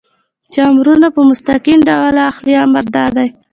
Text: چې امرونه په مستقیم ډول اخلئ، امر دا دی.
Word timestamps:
چې 0.51 0.59
امرونه 0.71 1.07
په 1.15 1.21
مستقیم 1.29 1.79
ډول 1.89 2.15
اخلئ، 2.29 2.55
امر 2.65 2.85
دا 2.95 3.05
دی. 3.15 3.27